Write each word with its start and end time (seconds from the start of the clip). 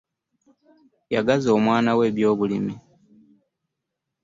Yagaza 1.13 1.49
omwanawo 1.57 2.01
ebyobulimi. 2.09 2.75